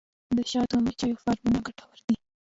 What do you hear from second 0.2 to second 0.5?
د